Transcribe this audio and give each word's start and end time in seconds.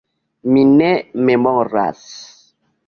Mi 0.53 0.63
ne 0.79 0.89
memoras. 1.29 2.05